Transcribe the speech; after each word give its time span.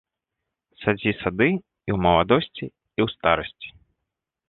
Садзі 0.83 1.11
сады 1.21 1.49
і 1.51 1.59
ў 1.59 1.97
маладосці, 2.07 2.65
і 2.97 2.99
ў 3.05 3.07
старасці! 3.17 3.69